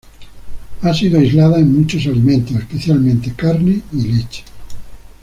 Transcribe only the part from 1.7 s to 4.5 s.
muchos alimentos, especialmente carne y leche.